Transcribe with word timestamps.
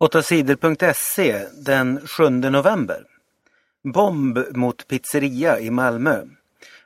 8sidor.se 0.00 1.46
den 1.52 2.00
7 2.06 2.30
november. 2.30 3.04
Bomb 3.94 4.38
mot 4.56 4.88
pizzeria 4.88 5.60
i 5.60 5.70
Malmö. 5.70 6.22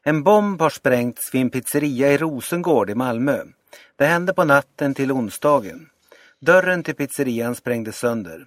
En 0.03 0.23
bomb 0.23 0.61
har 0.61 0.71
sprängts 0.71 1.35
vid 1.35 1.43
en 1.43 1.51
pizzeria 1.51 2.13
i 2.13 2.19
Rosengård 2.19 2.91
i 2.91 2.95
Malmö. 2.95 3.45
Det 3.97 4.07
hände 4.07 4.35
på 4.35 4.45
natten 4.45 4.95
till 4.95 5.13
onsdagen. 5.13 5.89
Dörren 6.41 6.83
till 6.83 6.95
pizzerian 6.95 7.55
sprängdes 7.55 7.99
sönder. 7.99 8.47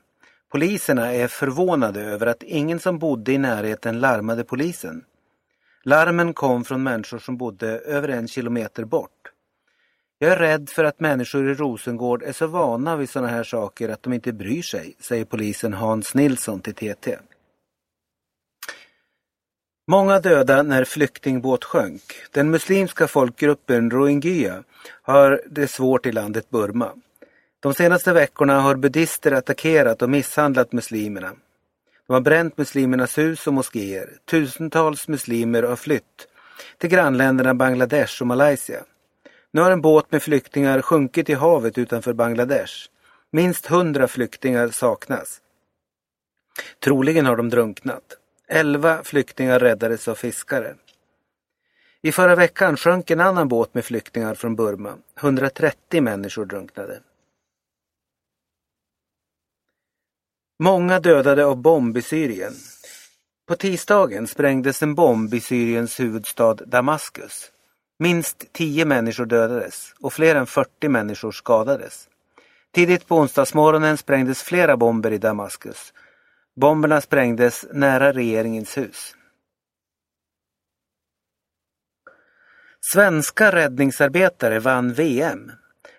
Poliserna 0.51 1.13
är 1.13 1.27
förvånade 1.27 2.01
över 2.01 2.27
att 2.27 2.43
ingen 2.43 2.79
som 2.79 2.99
bodde 2.99 3.31
i 3.31 3.37
närheten 3.37 3.99
larmade 3.99 4.43
polisen. 4.43 5.03
Larmen 5.83 6.33
kom 6.33 6.63
från 6.63 6.83
människor 6.83 7.19
som 7.19 7.37
bodde 7.37 7.67
över 7.67 8.07
en 8.07 8.27
kilometer 8.27 8.83
bort. 8.85 9.31
Jag 10.19 10.31
är 10.31 10.35
rädd 10.35 10.69
för 10.69 10.83
att 10.83 10.99
människor 10.99 11.49
i 11.49 11.53
Rosengård 11.53 12.23
är 12.23 12.31
så 12.31 12.47
vana 12.47 12.95
vid 12.95 13.09
sådana 13.09 13.27
här 13.27 13.43
saker 13.43 13.89
att 13.89 14.03
de 14.03 14.13
inte 14.13 14.33
bryr 14.33 14.61
sig, 14.61 14.95
säger 14.99 15.25
polisen 15.25 15.73
Hans 15.73 16.13
Nilsson 16.13 16.61
till 16.61 16.73
TT. 16.73 17.17
Många 19.87 20.19
döda 20.19 20.63
när 20.63 20.83
flyktingbåt 20.85 21.63
sjönk. 21.63 22.01
Den 22.31 22.51
muslimska 22.51 23.07
folkgruppen 23.07 23.91
rohingya 23.91 24.63
har 25.01 25.41
det 25.45 25.67
svårt 25.67 26.05
i 26.05 26.11
landet 26.11 26.49
Burma. 26.49 26.91
De 27.59 27.73
senaste 27.73 28.13
veckorna 28.13 28.61
har 28.61 28.75
buddister 28.75 29.31
attackerat 29.31 30.01
och 30.01 30.09
misshandlat 30.09 30.71
muslimerna. 30.71 31.31
De 32.07 32.13
har 32.13 32.21
bränt 32.21 32.57
muslimernas 32.57 33.17
hus 33.17 33.47
och 33.47 33.53
moskéer. 33.53 34.09
Tusentals 34.25 35.07
muslimer 35.07 35.63
har 35.63 35.75
flytt 35.75 36.27
till 36.77 36.89
grannländerna 36.89 37.53
Bangladesh 37.53 38.21
och 38.21 38.27
Malaysia. 38.27 38.83
Nu 39.55 39.61
har 39.61 39.71
en 39.71 39.81
båt 39.81 40.11
med 40.11 40.23
flyktingar 40.23 40.81
sjunkit 40.81 41.29
i 41.29 41.33
havet 41.33 41.77
utanför 41.77 42.13
Bangladesh. 42.13 42.73
Minst 43.31 43.65
hundra 43.65 44.07
flyktingar 44.07 44.69
saknas. 44.69 45.41
Troligen 46.83 47.25
har 47.25 47.35
de 47.35 47.49
drunknat. 47.49 48.17
Elva 48.47 49.03
flyktingar 49.03 49.59
räddades 49.59 50.07
av 50.07 50.15
fiskare. 50.15 50.75
I 52.01 52.11
förra 52.11 52.35
veckan 52.35 52.77
sjönk 52.77 53.09
en 53.11 53.19
annan 53.19 53.47
båt 53.47 53.73
med 53.73 53.85
flyktingar 53.85 54.35
från 54.35 54.55
Burma. 54.55 54.97
130 55.19 56.01
människor 56.01 56.45
drunknade. 56.45 56.99
Många 60.59 60.99
dödade 60.99 61.45
av 61.45 61.57
bomb 61.57 61.97
i 61.97 62.01
Syrien. 62.01 62.53
På 63.47 63.55
tisdagen 63.55 64.27
sprängdes 64.27 64.83
en 64.83 64.95
bomb 64.95 65.33
i 65.33 65.39
Syriens 65.39 65.99
huvudstad 65.99 66.53
Damaskus. 66.53 67.51
Minst 67.99 68.53
tio 68.53 68.85
människor 68.85 69.25
dödades 69.25 69.93
och 69.99 70.13
fler 70.13 70.35
än 70.35 70.47
40 70.47 70.89
människor 70.89 71.31
skadades. 71.31 72.09
Tidigt 72.71 73.07
på 73.07 73.17
onsdagsmorgonen 73.17 73.97
sprängdes 73.97 74.43
flera 74.43 74.77
bomber 74.77 75.11
i 75.11 75.17
Damaskus. 75.17 75.93
Bomberna 76.55 77.01
sprängdes 77.01 77.65
nära 77.71 78.13
regeringens 78.13 78.77
hus. 78.77 79.15
Svenska 82.81 83.51
räddningsarbetare 83.51 84.59
vann 84.59 84.93
VM. 84.93 85.51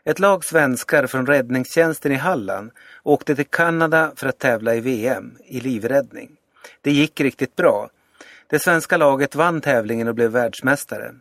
Ett 0.04 0.18
lag 0.18 0.44
svenskar 0.44 1.06
från 1.06 1.26
räddningstjänsten 1.26 2.12
i 2.12 2.14
Halland 2.14 2.70
åkte 3.02 3.36
till 3.36 3.46
Kanada 3.46 4.12
för 4.16 4.26
att 4.26 4.38
tävla 4.38 4.74
i 4.74 4.80
VM 4.80 5.38
i 5.44 5.60
livräddning. 5.60 6.36
Det 6.80 6.92
gick 6.92 7.20
riktigt 7.20 7.56
bra. 7.56 7.90
Det 8.46 8.58
svenska 8.58 8.96
laget 8.96 9.34
vann 9.34 9.60
tävlingen 9.60 10.08
och 10.08 10.14
blev 10.14 10.30
världsmästare. 10.30 11.14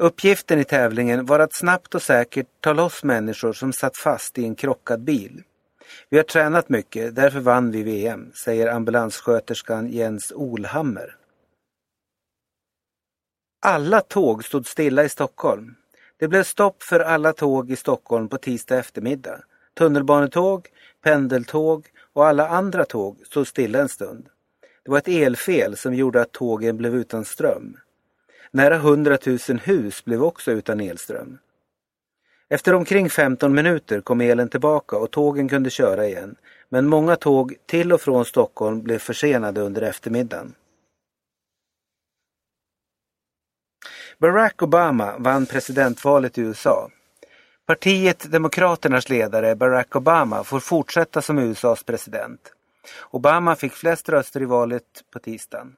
Uppgiften 0.00 0.58
i 0.58 0.64
tävlingen 0.64 1.26
var 1.26 1.38
att 1.38 1.54
snabbt 1.54 1.94
och 1.94 2.02
säkert 2.02 2.46
ta 2.60 2.72
loss 2.72 3.04
människor 3.04 3.52
som 3.52 3.72
satt 3.72 3.96
fast 3.96 4.38
i 4.38 4.44
en 4.44 4.54
krockad 4.54 5.00
bil. 5.00 5.42
Vi 6.08 6.16
har 6.16 6.24
tränat 6.24 6.68
mycket, 6.68 7.14
därför 7.14 7.40
vann 7.40 7.70
vi 7.70 7.82
VM, 7.82 8.32
säger 8.44 8.66
ambulanssköterskan 8.66 9.88
Jens 9.88 10.32
Olhammer. 10.34 11.16
Alla 13.62 14.00
tåg 14.00 14.44
stod 14.44 14.66
stilla 14.66 15.04
i 15.04 15.08
Stockholm. 15.08 15.74
Det 16.18 16.28
blev 16.28 16.42
stopp 16.42 16.82
för 16.82 17.00
alla 17.00 17.32
tåg 17.32 17.70
i 17.70 17.76
Stockholm 17.76 18.28
på 18.28 18.38
tisdag 18.38 18.78
eftermiddag. 18.78 19.40
Tunnelbanetåg, 19.78 20.68
pendeltåg 21.02 21.86
och 22.12 22.26
alla 22.26 22.48
andra 22.48 22.84
tåg 22.84 23.26
stod 23.26 23.46
stilla 23.46 23.78
en 23.80 23.88
stund. 23.88 24.28
Det 24.84 24.90
var 24.90 24.98
ett 24.98 25.08
elfel 25.08 25.76
som 25.76 25.94
gjorde 25.94 26.20
att 26.20 26.32
tågen 26.32 26.76
blev 26.76 26.94
utan 26.94 27.24
ström. 27.24 27.76
Nära 28.52 28.74
100 28.74 29.18
000 29.26 29.38
hus 29.58 30.04
blev 30.04 30.22
också 30.22 30.52
utan 30.52 30.80
elström. 30.80 31.38
Efter 32.48 32.74
omkring 32.74 33.10
15 33.10 33.54
minuter 33.54 34.00
kom 34.00 34.20
elen 34.20 34.48
tillbaka 34.48 34.96
och 34.96 35.10
tågen 35.10 35.48
kunde 35.48 35.70
köra 35.70 36.06
igen. 36.06 36.36
Men 36.68 36.86
många 36.86 37.16
tåg 37.16 37.54
till 37.66 37.92
och 37.92 38.00
från 38.00 38.24
Stockholm 38.24 38.82
blev 38.82 38.98
försenade 38.98 39.60
under 39.60 39.82
eftermiddagen. 39.82 40.54
Barack 44.18 44.62
Obama 44.62 45.18
vann 45.18 45.46
presidentvalet 45.46 46.38
i 46.38 46.40
USA. 46.40 46.90
Partiet 47.66 48.32
Demokraternas 48.32 49.08
ledare 49.08 49.56
Barack 49.56 49.96
Obama 49.96 50.44
får 50.44 50.60
fortsätta 50.60 51.22
som 51.22 51.38
USAs 51.38 51.84
president. 51.84 52.52
Obama 53.10 53.56
fick 53.56 53.72
flest 53.72 54.08
röster 54.08 54.42
i 54.42 54.44
valet 54.44 55.04
på 55.12 55.18
tisdagen. 55.18 55.76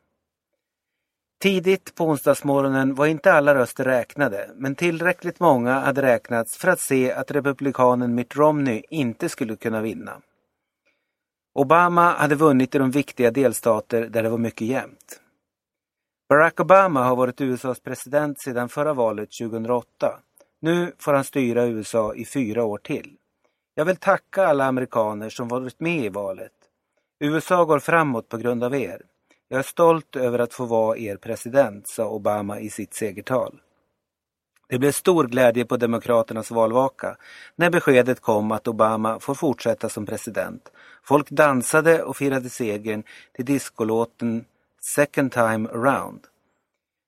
Tidigt 1.43 1.95
på 1.95 2.05
onsdagsmorgonen 2.05 2.95
var 2.95 3.07
inte 3.07 3.33
alla 3.33 3.55
röster 3.55 3.85
räknade, 3.85 4.51
men 4.55 4.75
tillräckligt 4.75 5.41
många 5.41 5.81
hade 5.81 6.03
räknats 6.03 6.57
för 6.57 6.69
att 6.69 6.81
se 6.81 7.13
att 7.13 7.31
republikanen 7.31 8.15
Mitt 8.15 8.37
Romney 8.37 8.83
inte 8.91 9.29
skulle 9.29 9.57
kunna 9.57 9.81
vinna. 9.81 10.21
Obama 11.55 12.13
hade 12.13 12.35
vunnit 12.35 12.75
i 12.75 12.79
de 12.79 12.91
viktiga 12.91 13.31
delstater 13.31 14.07
där 14.07 14.23
det 14.23 14.29
var 14.29 14.39
mycket 14.39 14.67
jämnt. 14.67 15.21
Barack 16.29 16.61
Obama 16.61 17.05
har 17.05 17.17
varit 17.17 17.41
USAs 17.41 17.81
president 17.81 18.41
sedan 18.41 18.69
förra 18.69 18.95
valet 18.95 19.29
2008. 19.41 20.19
Nu 20.61 20.93
får 20.99 21.13
han 21.13 21.25
styra 21.25 21.67
USA 21.67 22.15
i 22.15 22.25
fyra 22.25 22.65
år 22.65 22.79
till. 22.79 23.17
Jag 23.75 23.85
vill 23.85 23.97
tacka 23.97 24.47
alla 24.47 24.65
amerikaner 24.65 25.29
som 25.29 25.49
varit 25.49 25.81
med 25.81 26.05
i 26.05 26.09
valet. 26.09 26.53
USA 27.21 27.65
går 27.65 27.79
framåt 27.79 28.29
på 28.29 28.37
grund 28.37 28.65
av 28.65 28.75
er. 28.75 29.03
Jag 29.53 29.59
är 29.59 29.63
stolt 29.63 30.17
över 30.17 30.39
att 30.39 30.55
få 30.55 30.65
vara 30.65 30.99
er 30.99 31.17
president, 31.17 31.89
sa 31.89 32.09
Obama 32.09 32.61
i 32.61 32.71
sitt 32.71 32.95
segertal. 32.95 33.61
Det 34.69 34.79
blev 34.79 34.93
stor 34.93 35.25
glädje 35.25 35.65
på 35.65 35.77
Demokraternas 35.77 36.51
valvaka 36.51 37.17
när 37.57 37.71
beskedet 37.71 38.21
kom 38.21 38.53
att 38.53 38.69
Obama 38.69 39.21
får 39.21 39.35
fortsätta 39.35 39.89
som 39.89 40.07
president. 40.07 40.73
Folk 41.05 41.31
dansade 41.31 42.03
och 42.03 42.17
firade 42.17 42.49
segern 42.51 43.03
till 43.37 43.45
discolåten 43.45 44.45
Second 44.81 45.33
time 45.33 45.69
around. 45.69 46.21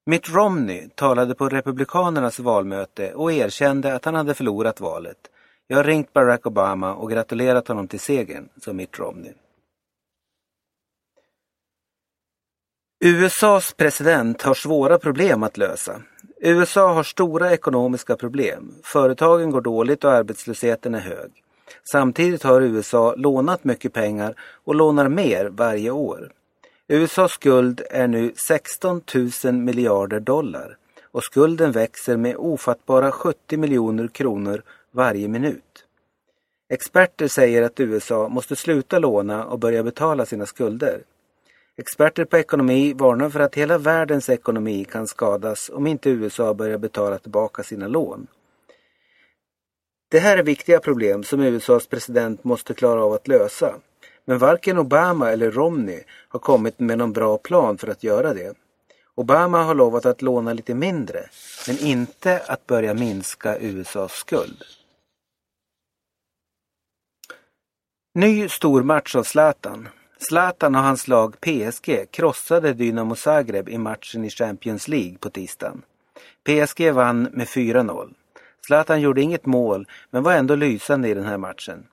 Mitt 0.06 0.28
Romney 0.28 0.88
talade 0.94 1.34
på 1.34 1.48
Republikanernas 1.48 2.38
valmöte 2.38 3.14
och 3.14 3.32
erkände 3.32 3.94
att 3.94 4.04
han 4.04 4.14
hade 4.14 4.34
förlorat 4.34 4.80
valet. 4.80 5.30
Jag 5.66 5.76
har 5.76 5.84
ringt 5.84 6.12
Barack 6.12 6.46
Obama 6.46 6.94
och 6.94 7.10
gratulerat 7.10 7.68
honom 7.68 7.88
till 7.88 8.00
segern, 8.00 8.48
sa 8.60 8.72
Mitt 8.72 8.98
Romney. 8.98 9.32
USAs 13.06 13.72
president 13.72 14.42
har 14.42 14.54
svåra 14.54 14.98
problem 14.98 15.42
att 15.42 15.56
lösa. 15.56 16.00
USA 16.40 16.92
har 16.92 17.02
stora 17.02 17.52
ekonomiska 17.52 18.16
problem. 18.16 18.74
Företagen 18.84 19.50
går 19.50 19.60
dåligt 19.60 20.04
och 20.04 20.12
arbetslösheten 20.12 20.94
är 20.94 21.00
hög. 21.00 21.30
Samtidigt 21.90 22.42
har 22.42 22.60
USA 22.60 23.14
lånat 23.16 23.64
mycket 23.64 23.92
pengar 23.92 24.34
och 24.64 24.74
lånar 24.74 25.08
mer 25.08 25.46
varje 25.46 25.90
år. 25.90 26.32
USAs 26.88 27.32
skuld 27.32 27.82
är 27.90 28.08
nu 28.08 28.32
16 28.36 29.02
000 29.44 29.54
miljarder 29.54 30.20
dollar 30.20 30.76
och 31.12 31.24
skulden 31.24 31.72
växer 31.72 32.16
med 32.16 32.36
ofattbara 32.36 33.12
70 33.12 33.56
miljoner 33.56 34.08
kronor 34.08 34.62
varje 34.90 35.28
minut. 35.28 35.84
Experter 36.68 37.28
säger 37.28 37.62
att 37.62 37.80
USA 37.80 38.28
måste 38.28 38.56
sluta 38.56 38.98
låna 38.98 39.44
och 39.44 39.58
börja 39.58 39.82
betala 39.82 40.26
sina 40.26 40.46
skulder. 40.46 41.00
Experter 41.76 42.24
på 42.24 42.36
ekonomi 42.36 42.92
varnar 42.92 43.30
för 43.30 43.40
att 43.40 43.54
hela 43.54 43.78
världens 43.78 44.28
ekonomi 44.28 44.84
kan 44.84 45.06
skadas 45.06 45.70
om 45.74 45.86
inte 45.86 46.10
USA 46.10 46.54
börjar 46.54 46.78
betala 46.78 47.18
tillbaka 47.18 47.62
sina 47.62 47.88
lån. 47.88 48.26
Det 50.08 50.18
här 50.18 50.36
är 50.36 50.42
viktiga 50.42 50.80
problem 50.80 51.24
som 51.24 51.40
USAs 51.40 51.86
president 51.86 52.44
måste 52.44 52.74
klara 52.74 53.04
av 53.04 53.12
att 53.12 53.28
lösa. 53.28 53.74
Men 54.24 54.38
varken 54.38 54.78
Obama 54.78 55.30
eller 55.30 55.50
Romney 55.50 56.02
har 56.28 56.40
kommit 56.40 56.80
med 56.80 56.98
någon 56.98 57.12
bra 57.12 57.38
plan 57.38 57.78
för 57.78 57.88
att 57.88 58.04
göra 58.04 58.34
det. 58.34 58.54
Obama 59.14 59.62
har 59.62 59.74
lovat 59.74 60.06
att 60.06 60.22
låna 60.22 60.52
lite 60.52 60.74
mindre, 60.74 61.28
men 61.68 61.78
inte 61.78 62.42
att 62.46 62.66
börja 62.66 62.94
minska 62.94 63.58
USAs 63.58 64.12
skuld. 64.12 64.62
Ny 68.14 68.48
stormatch 68.48 69.16
av 69.16 69.22
Zlatan. 69.22 69.88
Zlatan 70.18 70.74
och 70.74 70.80
hans 70.80 71.08
lag 71.08 71.40
PSG 71.40 72.10
krossade 72.10 72.72
Dynamo 72.72 73.14
Zagreb 73.14 73.68
i 73.68 73.78
matchen 73.78 74.24
i 74.24 74.30
Champions 74.30 74.88
League 74.88 75.18
på 75.18 75.30
tisdagen. 75.30 75.82
PSG 76.44 76.92
vann 76.92 77.22
med 77.22 77.46
4-0. 77.46 78.14
Zlatan 78.66 79.00
gjorde 79.00 79.22
inget 79.22 79.46
mål 79.46 79.86
men 80.10 80.22
var 80.22 80.32
ändå 80.32 80.54
lysande 80.54 81.08
i 81.08 81.14
den 81.14 81.24
här 81.24 81.38
matchen. 81.38 81.86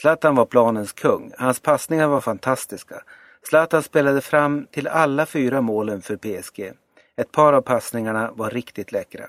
Zlatan 0.00 0.34
var 0.34 0.44
planens 0.44 0.92
kung. 0.92 1.32
Hans 1.38 1.60
passningar 1.60 2.08
var 2.08 2.20
fantastiska. 2.20 3.02
Zlatan 3.48 3.82
spelade 3.82 4.20
fram 4.20 4.66
till 4.70 4.88
alla 4.88 5.26
fyra 5.26 5.60
målen 5.60 6.02
för 6.02 6.16
PSG. 6.16 6.72
Ett 7.16 7.32
par 7.32 7.52
av 7.52 7.60
passningarna 7.60 8.30
var 8.34 8.50
riktigt 8.50 8.92
läckra. 8.92 9.24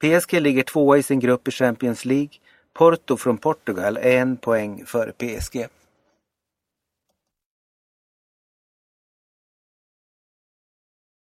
PSG 0.00 0.40
ligger 0.40 0.62
tvåa 0.62 0.98
i 0.98 1.02
sin 1.02 1.20
grupp 1.20 1.48
i 1.48 1.50
Champions 1.50 2.04
League. 2.04 2.30
Porto 2.74 3.16
från 3.16 3.38
Portugal 3.38 3.96
är 3.96 4.18
en 4.18 4.36
poäng 4.36 4.84
före 4.86 5.12
PSG. 5.12 5.66